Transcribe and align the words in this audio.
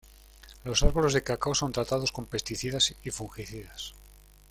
Los 0.63 0.81
árboles 0.81 1.13
de 1.13 1.21
cacao 1.21 1.53
son 1.53 1.73
tratados 1.73 2.11
con 2.11 2.25
pesticidas 2.25 2.95
y 3.03 3.11
fungicidas. 3.11 3.93